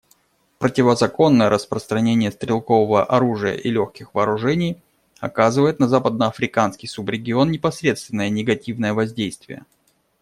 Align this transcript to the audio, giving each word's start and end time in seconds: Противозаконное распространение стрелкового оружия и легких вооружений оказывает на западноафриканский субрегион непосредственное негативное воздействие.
Противозаконное 0.57 1.47
распространение 1.47 2.31
стрелкового 2.31 3.05
оружия 3.05 3.53
и 3.53 3.69
легких 3.69 4.15
вооружений 4.15 4.81
оказывает 5.19 5.77
на 5.79 5.87
западноафриканский 5.87 6.89
субрегион 6.89 7.51
непосредственное 7.51 8.29
негативное 8.31 8.95
воздействие. 8.95 9.63